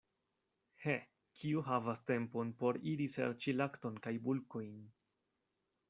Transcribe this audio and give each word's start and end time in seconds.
He, 0.85 0.95
kiu 1.41 1.61
havas 1.67 2.01
tempon, 2.13 2.55
por 2.63 2.79
iri 2.95 3.07
serĉi 3.17 3.55
lakton 3.61 4.01
kaj 4.07 4.19
bulkojn! 4.27 4.85